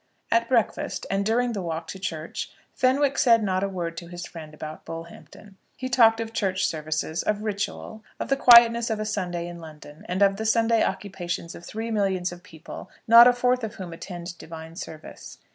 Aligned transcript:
At 0.31 0.49
breakfast, 0.49 1.05
and 1.11 1.23
during 1.23 1.53
the 1.53 1.61
walk 1.61 1.85
to 1.89 1.99
church, 1.99 2.49
Fenwick 2.73 3.19
said 3.19 3.43
not 3.43 3.63
a 3.63 3.69
word 3.69 3.95
to 3.97 4.07
his 4.07 4.25
friend 4.25 4.51
about 4.51 4.83
Bullhampton. 4.83 5.57
He 5.77 5.89
talked 5.89 6.19
of 6.19 6.33
church 6.33 6.65
services, 6.65 7.21
of 7.21 7.43
ritual, 7.43 8.03
of 8.19 8.29
the 8.29 8.35
quietness 8.35 8.89
of 8.89 8.99
a 8.99 9.05
Sunday 9.05 9.47
in 9.47 9.59
London, 9.59 10.03
and 10.09 10.23
of 10.23 10.37
the 10.37 10.45
Sunday 10.47 10.81
occupations 10.83 11.53
of 11.53 11.63
three 11.67 11.91
millions 11.91 12.31
of 12.31 12.41
people 12.41 12.89
not 13.07 13.27
a 13.27 13.33
fourth 13.33 13.63
of 13.63 13.75
whom 13.75 13.93
attend 13.93 14.35
divine 14.39 14.75
service. 14.75 15.37